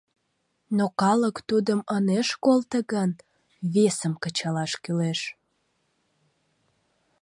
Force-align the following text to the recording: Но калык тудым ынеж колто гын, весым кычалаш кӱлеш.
Но 0.77 0.85
калык 1.01 1.37
тудым 1.49 1.79
ынеж 1.95 2.27
колто 2.45 2.79
гын, 2.91 3.11
весым 3.73 4.13
кычалаш 4.23 4.71
кӱлеш. 4.83 5.19